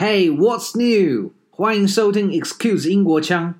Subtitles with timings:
[0.00, 1.32] Hey, what's new？
[1.50, 3.56] 欢迎收听 Excuse 英国腔。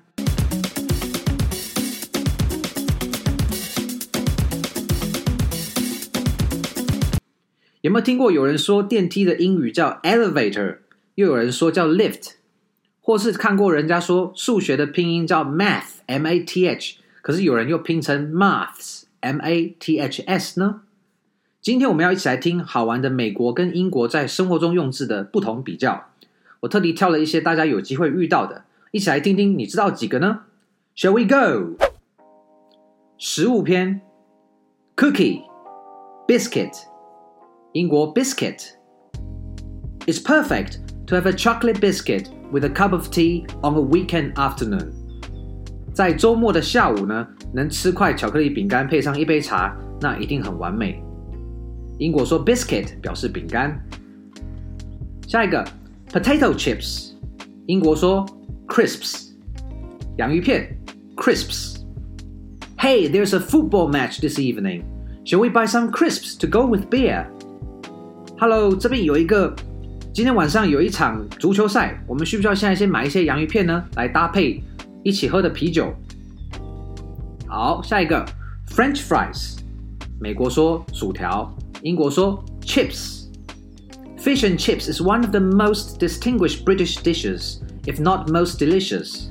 [7.81, 10.77] 有没有听过有人说电梯的英语叫 elevator，
[11.15, 12.35] 又有人说叫 lift，
[13.01, 20.83] 或是看过人家说数学的拼音叫 math，M-A-T-H，可是有人又拼成 maths，M-A-T-H-S 呢？
[21.61, 26.08] 今天我们要一起来听好玩的美国跟英国在生活中用字的不同比较。
[26.61, 30.41] 我特地挑了一些大家有机会遇到的，一起来听听，你知道几个呢
[30.95, 31.77] ？Shall we go？
[33.17, 34.01] 食物篇
[34.97, 36.73] ，cookie，biscuit，
[37.71, 38.71] 英国 biscuit。
[40.05, 44.89] It's perfect to have a chocolate biscuit with a cup of tea on a weekend afternoon。
[45.93, 51.01] 在周末的下午呢，能吃块巧克力饼干配上一杯茶，那一定很完美。
[51.99, 53.81] 英国说 biscuit 表示饼干。
[55.27, 55.65] 下一个
[56.12, 57.12] potato chips，
[57.66, 58.24] 英国说
[58.66, 59.30] crisps，
[60.16, 60.76] 洋芋片
[61.16, 64.82] crisps。Hey, there's a football match this evening.
[65.24, 67.26] Shall we buy some crisps to go with beer?
[68.38, 69.54] Hello，这边有一个，
[70.12, 74.62] 今天晚上有一场足球赛，我们需不需要现在先买一些洋芋片呢，来搭配
[75.02, 75.94] 一起喝的啤酒？
[77.46, 78.24] 好，下一个
[78.68, 79.58] French fries，
[80.20, 81.50] 美国说薯条。
[81.82, 83.17] 英国说 chips。
[84.19, 89.29] Fish and chips is one of the most distinguished British dishes, if not most delicious。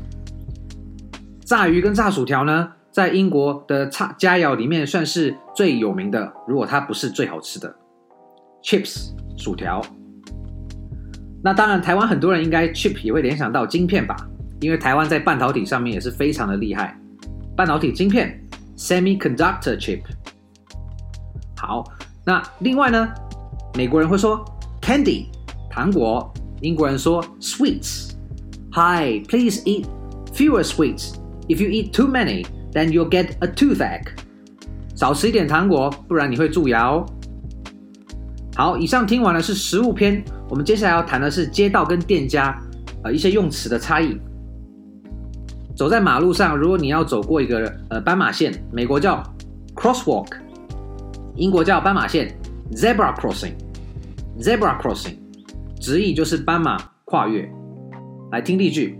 [1.45, 7.75] 炸鱼跟炸薯条呢，在英国的菜佳肴里面算是最有名的，如果它不是最好吃的。
[8.63, 9.83] Chips 薯条。
[11.45, 14.17] 那当然，台湾很多人应该 chip 也会联想到晶片吧，
[14.61, 16.99] 因为台湾在半导体上面也是非常的厉害。
[17.55, 18.43] 半导体晶片
[18.75, 20.01] semiconductor chip。
[21.59, 21.85] 好。
[22.25, 23.09] 那另外呢，
[23.75, 24.45] 美国人会说
[24.89, 25.27] candy
[25.69, 28.13] 糖果，英国人说 sweets。
[28.73, 29.85] Hi, please eat
[30.33, 31.13] fewer sweets.
[31.47, 34.07] If you eat too many, then you'll get a toothache.
[34.97, 37.05] 少吃一点糖果，不然你会蛀牙哦。
[38.57, 42.59] 好，以上听完了是食物篇，我们接下来要谈的是街道跟店家
[43.05, 44.19] 呃一些用词的差异。
[45.77, 49.23] 走在马路上，如果你要走过一个呃斑马线，美国叫
[49.77, 50.29] crosswalk。
[51.37, 52.35] 英国叫斑马线
[52.73, 53.53] ，zebra crossing
[54.41, 55.17] Zebra crossing，
[55.81, 57.51] 直译就是斑马跨越。
[58.31, 58.97] 来听例句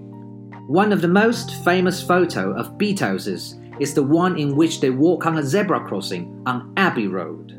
[0.69, 5.31] ：One of the most famous photo of Beatles is the one in which they walk
[5.31, 7.55] on a zebra crossing on Abbey Road。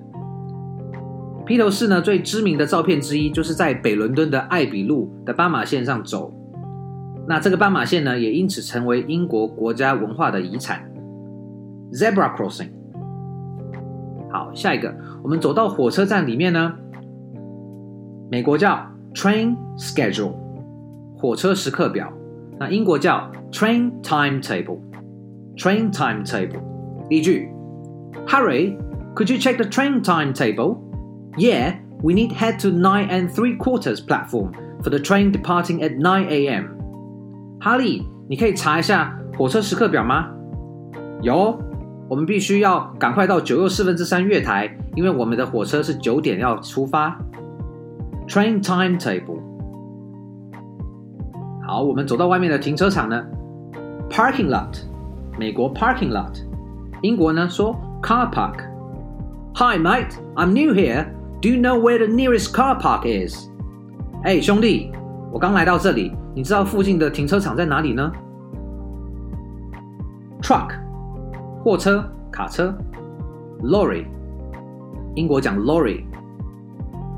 [1.45, 6.33] 披头士呢最知名的照片之一，就是在北伦敦的艾比路的斑马线上走。
[7.29, 10.83] 那这个斑马线呢，也因此成为英国国家文化的遗产。
[11.93, 12.71] Zebra crossing。
[14.29, 16.75] 好，下一个，我们走到火车站里面呢，
[18.30, 18.84] 美国叫
[19.14, 20.32] train schedule，
[21.16, 22.12] 火车时刻表。
[22.58, 26.60] 那英国叫 train timetable，train timetable。
[27.10, 27.48] 例句：
[28.26, 34.98] Hurry，could you check the train timetable？Yeah，we need head to nine and three quarters platform for the
[34.98, 36.66] train departing at nine a.m.
[37.60, 40.30] 哈利，你可以查一下火车时刻表吗？
[41.22, 41.58] 有。
[42.06, 47.18] 我们必须要赶快到九又四分之三月台，因为我们的火车是九点要出发。
[48.28, 49.40] Train timetable。
[51.66, 53.24] 好，我们走到外面的停车场呢，
[54.10, 54.78] Parking lot。
[55.38, 56.32] 美国 Parking lot，
[57.02, 61.06] 英国呢说 Car park。Hi mate, I'm new here.
[61.40, 63.48] Do you know where the nearest car park is？
[64.22, 64.90] 哎，兄弟，
[65.32, 68.10] 我刚来到这里，你知道附近的停车场在哪里呢？
[70.40, 70.70] Truck。
[71.62, 72.76] 货车、卡车，
[73.62, 74.04] lorry，
[75.14, 76.04] 英国讲 lorry。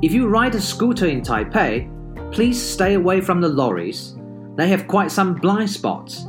[0.01, 1.87] If you ride a scooter in Taipei,
[2.31, 4.15] please stay away from the lorries.
[4.55, 6.27] They have quite some blind spots.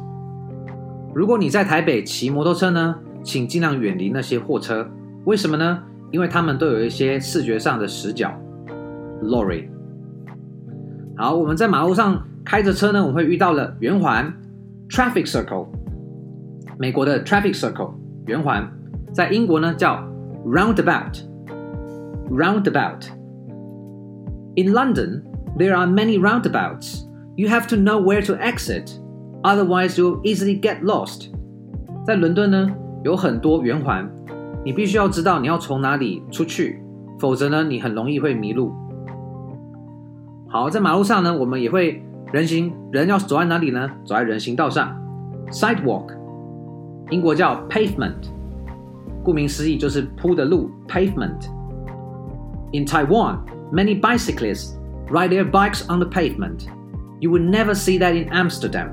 [1.14, 4.88] 如果你在台北骑摩托车呢，请尽量远离那些货车。
[5.24, 5.82] 为什么呢？
[6.10, 8.32] 因为他们都有一些视觉上的死角。
[9.22, 9.68] lorry。
[11.16, 14.32] 好，我们在马路上开着车呢，我们会遇到了圆环
[14.88, 15.66] traffic circle，
[16.78, 17.92] 美国的 traffic circle。
[18.26, 18.70] 圆环，
[19.12, 19.96] 在英国呢叫
[20.46, 23.08] roundabout。roundabout。
[24.56, 25.22] In London,
[25.56, 27.04] there are many roundabouts.
[27.36, 28.90] You have to know where to exit,
[29.42, 31.30] otherwise you'll easily get lost.
[32.04, 32.68] 在伦敦呢，
[33.04, 34.08] 有很多圆环，
[34.64, 36.82] 你必须要知道你要从哪里出去，
[37.18, 38.72] 否则呢，你很容易会迷路。
[40.48, 42.02] 好，在马路上呢，我们也会
[42.32, 43.88] 人行人要走在哪里呢？
[44.04, 44.96] 走在人行道上，
[45.50, 46.08] sidewalk。
[47.10, 48.28] 英国叫 pavement，
[49.22, 53.38] 顾名思义就是铺的路 pavement。In Taiwan,
[53.73, 54.77] Many bicyclists
[55.09, 56.67] ride their bikes on the pavement。
[57.19, 58.89] You would never see that in Amsterdam。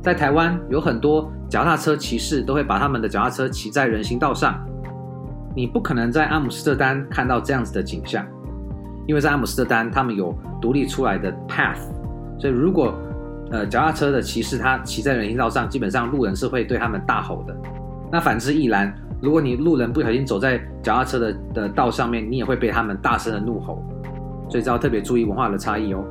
[0.00, 4.64] 在台湾有很多脚踏车骑士都会把他们的脚踏车骑在人行道上，
[5.56, 8.24] 你不可能在阿姆斯特丹看到这样子的景象，
[9.08, 10.32] 因为在阿姆斯特丹他们有
[10.62, 11.80] 独立出来的 path，
[12.38, 12.94] 所以如果
[13.50, 17.56] 呃脚踏车的骑士他骑在人行道上，基本上路人是会对他们大吼的。
[18.12, 23.82] 那反之亦然，如果你路人不小心走在脚踏车的的道上面，你也会被他们大声的怒吼，
[24.48, 26.04] 所以这要特别注意文化的差异哦。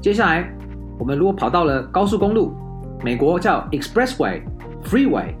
[0.00, 0.48] 接下来。
[0.98, 2.54] 我们如果跑到了高速公路，
[3.04, 4.40] 美国叫 expressway、
[4.82, 5.34] freeway，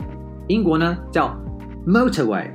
[0.48, 1.34] 英国呢叫
[1.86, 2.50] motorway。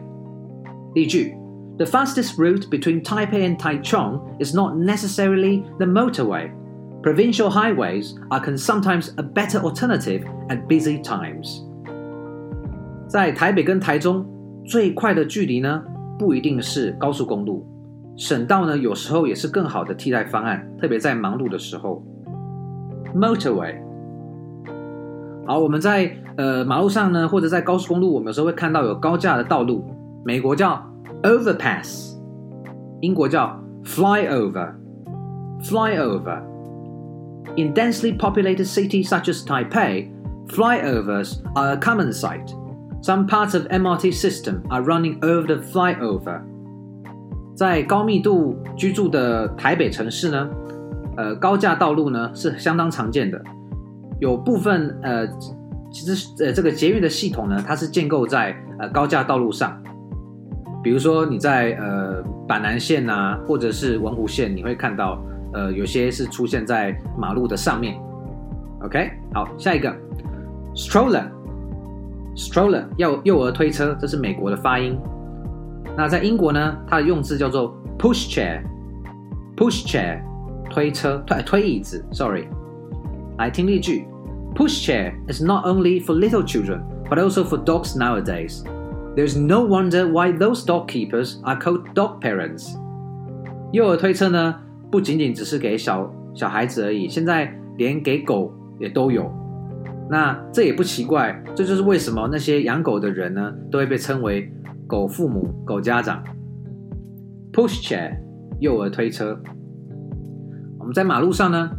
[0.93, 1.35] 例句
[1.77, 6.51] ：The fastest route between Taipei and Taichung is not necessarily the motorway.
[7.01, 11.63] Provincial highways are can sometimes a better alternative at busy times.
[13.11, 14.25] 在台北跟台中
[14.63, 15.83] 最快的距离呢，
[16.17, 17.67] 不一定是高速公路，
[18.15, 22.01] 省道呢有时候也是更好的替代方案，特别在忙碌的时候。
[23.13, 23.75] Motorway，
[25.45, 29.83] 好，我们在呃马路上呢，或者在高速公路，我们有时候会看到有高架的道路。
[30.23, 30.81] 美国叫
[31.23, 32.15] overpass，
[33.01, 34.71] 英国叫 flyover。
[35.61, 36.41] flyover。
[37.57, 40.09] In densely populated cities such as Taipei,
[40.47, 42.55] flyovers are a common sight.
[43.01, 46.41] Some parts of MRT system are running over the flyover。
[47.55, 50.49] 在高密度居住的台北城市呢，
[51.17, 53.41] 呃，高架道路呢是相当常见的，
[54.19, 55.27] 有部分呃，
[55.91, 59.81] 其实呃这个捷运的系统呢，它是建构在呃高架道路上，
[60.83, 65.19] 比如说你在呃板南线啊，或者是文湖线，你会看到
[65.53, 67.99] 呃有些是出现在马路的上面。
[68.83, 69.91] OK，好，下一个
[70.73, 71.25] ，stroller
[72.35, 74.97] Stroller 要幼幼儿推车，这是美国的发音。
[75.97, 80.21] 那在英国呢，它的用字叫做 push chair，push chair。
[80.73, 82.47] 推车推推椅子，sorry，
[83.37, 84.07] 来听例句
[84.55, 86.79] ：Push chair is not only for little children,
[87.09, 88.63] but also for dogs nowadays.
[89.13, 92.73] There's no wonder why those dog keepers are called dog parents.
[93.73, 94.55] 幼儿推车呢，
[94.89, 99.29] 不仅仅只是给小小孩子而已，现在连给狗也都有。
[100.11, 104.51] 那这也不奇怪，这就是为什么那些养狗的人呢，都会被称为
[104.85, 106.21] 狗父母、狗家长。
[107.53, 108.17] Push chair，
[108.59, 109.41] 幼儿推车。
[110.77, 111.71] 我们在马路上呢，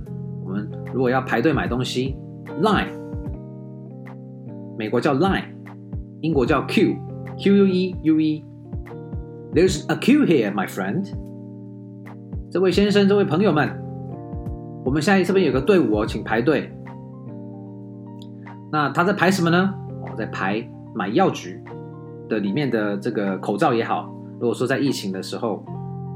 [0.46, 2.16] 我们如果要排队买东西
[2.62, 2.88] ，line，
[4.78, 5.44] 美国叫 line，
[6.22, 8.42] 英国叫 Q，Q u e u e。
[9.52, 11.06] There's a queue here, my friend。
[12.50, 13.68] 这位先生，这位朋友们，
[14.86, 16.72] 我们现在这边有个队伍哦，请排队。
[18.71, 19.73] 那他在排什么呢？
[20.05, 20.63] 哦，在排
[20.93, 21.61] 买药局
[22.29, 24.13] 的里面的这个口罩也好。
[24.39, 25.63] 如果说在疫情的时候，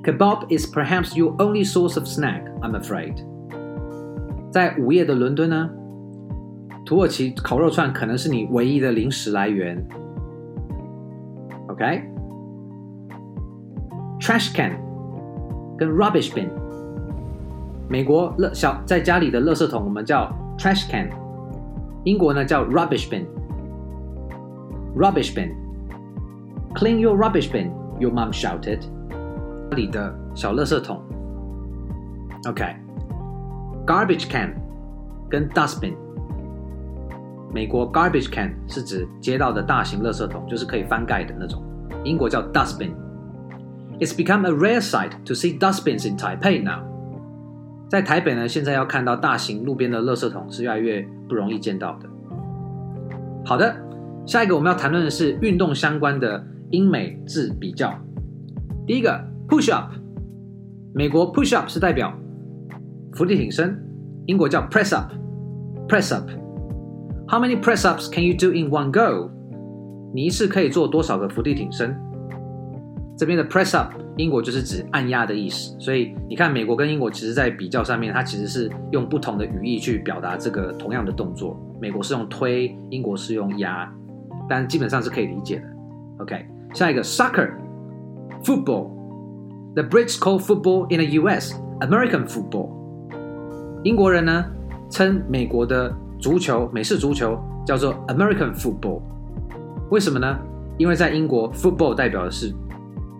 [0.04, 2.44] kebab is perhaps your only source of snack.
[2.60, 3.16] I'm afraid。
[4.52, 5.70] 在午夜的伦敦呢，
[6.86, 9.82] 土耳其烤肉串可能是你唯一的零食来源。
[11.68, 14.72] OK，trash can
[15.78, 16.48] 跟 rubbish bin，
[17.88, 21.08] 美国垃小在家里的垃圾桶我们叫 trash can。
[22.04, 28.80] 英国呢叫 rubbish bin。rubbish bin。Clean your rubbish bin, your mom shouted。
[29.70, 31.00] 家里的小垃圾桶。
[32.48, 34.54] OK。Garbage can
[35.28, 35.94] 跟 dustbin。
[37.53, 41.63] 美国 garbage can 是指街道的大型垃圾桶，就是可以翻盖的那种。
[42.03, 42.91] 英国叫 dustbin。
[43.99, 46.83] It's become a rare sight to see dustbins in Taipei now。
[47.89, 52.09] 在台北呢，现在要看到大型路边的垃圾桶是越来越不容易见到的。
[53.45, 53.75] 好的，
[54.25, 57.97] 下一个我们要谈论的是运动相关的英美字比较。
[58.85, 59.91] 第一个 push up，
[60.93, 62.13] 美国 push up 是代表
[63.13, 63.81] 伏地挺身，
[64.25, 66.29] 英国叫 press up，press up。
[67.29, 69.29] How many press ups can you do in one go？
[70.13, 71.93] 你一次可以做多少个伏地挺身？
[73.17, 81.59] 这边的 press up，英国就是指按压的意思，所以你看美国跟英国其实在比较上面，它其实是用不同的语义去表达这个同样的动作。
[81.81, 83.93] 美国是用推，英国是用压，
[84.47, 85.65] 但基本上是可以理解的。
[86.19, 92.69] OK，下一个 soccer，football，the British call football in the US American football。
[93.83, 94.45] 英国人呢
[94.89, 99.01] 称美国的足球，美式足球叫做 American football，
[99.91, 100.37] 为什么呢？
[100.77, 102.53] 因为在英国，football 代表的是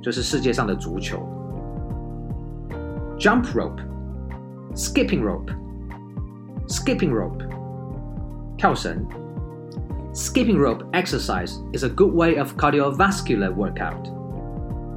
[0.02, 1.18] 就是世界上的足球。
[3.18, 7.44] Jump rope，skipping rope，skipping rope，
[8.58, 9.06] 跳绳。
[10.14, 14.12] Skipping rope exercise is a good way of cardiovascular workout。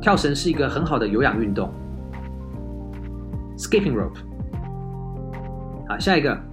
[0.00, 1.71] 跳绳是一个很好的有氧运动。
[3.59, 4.16] Skipping rope。
[5.87, 6.50] 好，下一个。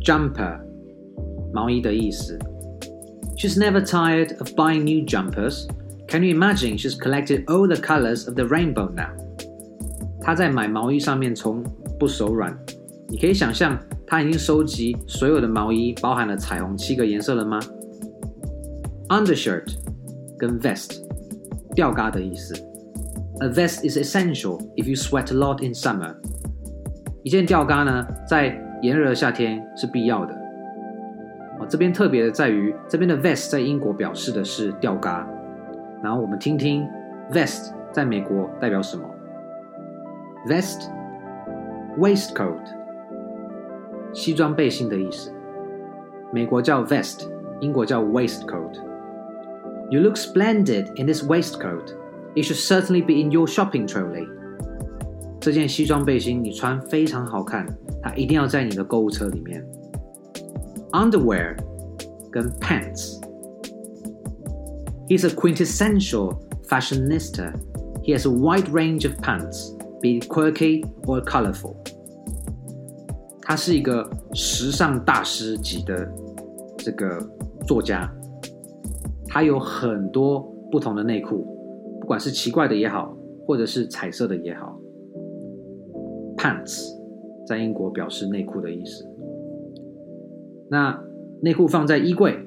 [0.00, 0.60] jumper，
[1.52, 2.38] 毛衣的意思。
[3.36, 5.66] She's never tired of buying new jumpers.
[6.08, 9.10] Can you imagine she's collected all the colors of the rainbow now?
[10.25, 11.63] 他在买毛衣上面从
[11.99, 12.51] 不手软，
[13.07, 13.77] 你可以想象
[14.07, 17.59] 他已经收集所有的毛衣，包含了彩虹七个颜色了吗
[19.09, 19.75] ？Undershirt
[20.35, 20.99] 跟 vest
[21.75, 22.55] 吊嘎的意思。
[23.41, 26.15] A vest is essential if you sweat a lot in summer。
[27.21, 30.33] 一件吊嘎呢，在炎热的夏天是必要的。
[31.59, 35.27] 哦，这边特别的在于，这边的 vest 在英国表示的是吊嘎，
[36.01, 36.83] 然后我们听听
[37.31, 39.07] vest 在美国代表什么。
[40.46, 40.88] Vest,
[41.98, 42.60] waistcoat，
[44.12, 45.32] 西装背心的意思。
[46.32, 47.28] 美国叫 vest，
[47.60, 51.94] 英国叫 waistcoat。You look splendid in this waistcoat.
[52.34, 54.26] It should certainly be in your shopping trolley.
[55.40, 57.66] 这件西装背心你穿非常好看，
[58.02, 59.66] 它一定要在你的购物车里面。
[60.92, 61.56] Underwear
[62.30, 66.38] 跟 pants。He's a quintessential
[66.68, 67.52] fashionista.
[68.04, 69.73] He has a wide range of pants.
[70.05, 71.73] Be quirky or colorful。
[73.41, 76.07] 他是一个时尚大师级的
[76.77, 77.19] 这个
[77.65, 78.07] 作家，
[79.27, 81.43] 他有很多不同的内裤，
[81.99, 84.79] 不管是奇怪的也好，或者是彩色的也好。
[86.37, 86.83] Pants
[87.47, 89.03] 在英国表示内裤的意思。
[90.69, 90.95] 那
[91.41, 92.37] 内裤放在衣柜，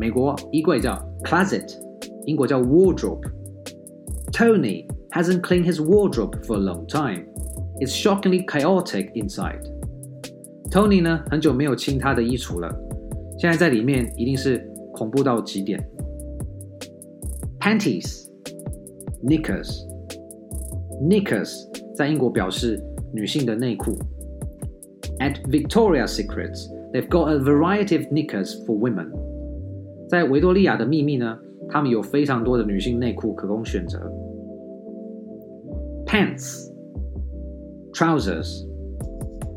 [0.00, 1.72] 美国衣柜叫 closet，
[2.24, 3.30] 英国叫 wardrobe。
[4.32, 4.84] Tony。
[5.15, 7.25] Hasn't cleaned his wardrobe for a long time.
[7.79, 9.61] It's shockingly chaotic inside.
[10.71, 12.73] Tony 呢，很久没有清他的衣橱了，
[13.37, 15.85] 现在在里面一定是恐怖到极点。
[17.59, 18.25] Panties,
[19.23, 19.85] knickers,
[21.01, 21.53] knickers
[21.93, 22.81] 在英国表示
[23.13, 23.97] 女性的内裤。
[25.19, 29.11] At Victoria's Secrets, they've got a variety of knickers for women.
[30.07, 31.37] 在维多利亚的秘密呢，
[31.69, 33.99] 他们有非常多的女性内裤可供选择。
[36.15, 36.69] Pants,
[37.93, 38.65] trousers，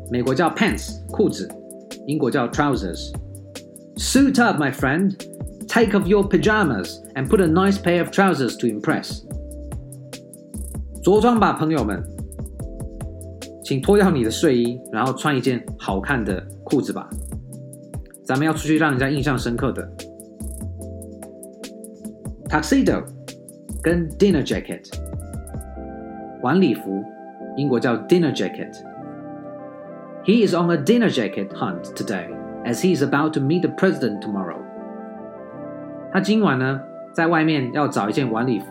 [0.09, 1.49] 美国叫 pants 裤子，
[2.07, 5.13] 英国叫 trousers。Suit up, my friend.
[5.67, 9.23] Take off your pajamas and put a nice pair of trousers to impress.
[11.03, 12.01] 着装吧，朋友们。
[13.63, 17.09] 请脱掉你的睡衣，然后穿一件好看的裤子吧。
[18.23, 19.89] 咱们要出去让人家印象深刻的。
[22.47, 23.03] Tuxedo
[23.81, 24.85] 跟 dinner jacket，
[26.41, 27.03] 晚礼服，
[27.55, 32.27] 英国叫 dinner jacket。He is on a dinner jacket hunt today,
[32.63, 34.57] as he is about to meet the president tomorrow.
[36.11, 36.81] 他今晚呢，
[37.13, 38.65] 在外面要找一件晚礼服，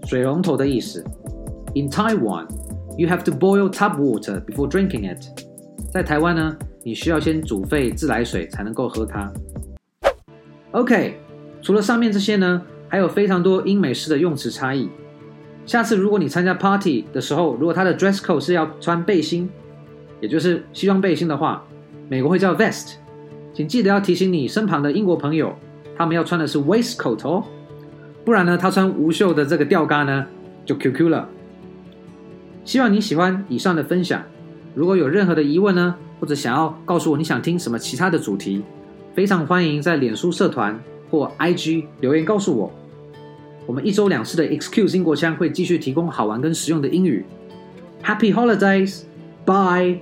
[0.06, 1.04] 水龙头的意思。
[1.74, 5.24] In Taiwan。You have to boil tap water before drinking it。
[5.90, 9.32] 在台湾呢，你需要先煮沸自来水才能够喝它。
[10.70, 11.16] OK，
[11.60, 14.89] 除了上面这些呢， 还有非常多英美式的用词差异。
[15.65, 19.47] 下次如果你参加 party 的时候，如果他的 dress code 是要穿背心，
[20.19, 21.63] 也就是西装背心的话，
[22.09, 22.95] 美国会叫 vest。
[23.53, 25.53] 请记得要提醒你身旁的英国朋友，
[25.95, 27.43] 他们要穿的是 waistcoat 哦，
[28.25, 30.25] 不然呢，他穿无袖的这个吊嘎呢，
[30.65, 31.29] 就 QQ 了。
[32.65, 34.23] 希望你喜欢以上的分享。
[34.75, 38.61] 如果有任何的疑问呢，或者想要告诉我你想听什么其他的主题，
[39.13, 40.79] 非常欢迎在脸书社团
[41.11, 42.71] 或 IG 留言告诉我。
[43.69, 47.23] 我们一周两次的 Excuse 英国腔会继续提供好玩跟实用的英语。
[48.03, 49.03] Happy holidays!
[49.45, 49.99] Bye!